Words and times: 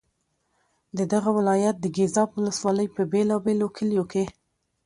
د 0.97 0.99
دغه 1.13 1.29
ولایت 1.37 1.75
د 1.79 1.85
ګیزاب 1.97 2.29
ولسوالۍ 2.33 2.87
په 2.95 3.01
بېلا 3.11 3.35
بېلو 3.45 3.67
کلیو 3.77 4.05
کې. 4.11 4.23